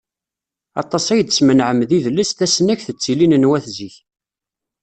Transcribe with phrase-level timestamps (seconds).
[0.81, 3.95] Aṭas ay d-smenɛem d idles, tasnagt d tilin n wat zik.